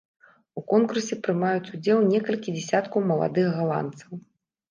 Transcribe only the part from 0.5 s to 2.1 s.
У конкурсе прымаюць удзел